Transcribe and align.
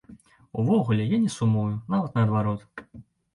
Увогуле, 0.61 1.05
я 1.11 1.19
не 1.25 1.31
сумую, 1.33 1.75
нават 1.95 2.17
наадварот. 2.21 2.67